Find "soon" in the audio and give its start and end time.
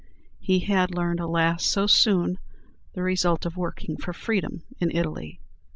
1.85-2.39